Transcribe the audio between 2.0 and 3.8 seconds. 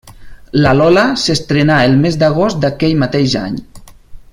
mes d'agost d'aquell mateix any.